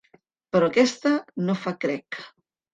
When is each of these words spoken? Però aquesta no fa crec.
Però 0.55 0.69
aquesta 0.71 1.13
no 1.45 1.59
fa 1.67 1.77
crec. 1.87 2.23